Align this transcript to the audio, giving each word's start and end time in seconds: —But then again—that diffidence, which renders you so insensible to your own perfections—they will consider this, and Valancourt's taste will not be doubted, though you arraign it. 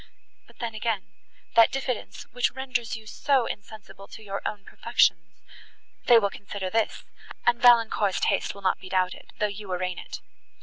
—But 0.47 0.57
then 0.57 0.73
again—that 0.73 1.71
diffidence, 1.71 2.23
which 2.31 2.53
renders 2.53 2.95
you 2.95 3.05
so 3.05 3.45
insensible 3.45 4.07
to 4.07 4.23
your 4.23 4.41
own 4.47 4.65
perfections—they 4.65 6.17
will 6.17 6.31
consider 6.31 6.71
this, 6.71 7.03
and 7.45 7.61
Valancourt's 7.61 8.19
taste 8.21 8.55
will 8.55 8.63
not 8.63 8.79
be 8.79 8.89
doubted, 8.89 9.31
though 9.37 9.45
you 9.45 9.71
arraign 9.71 9.99
it. 9.99 10.19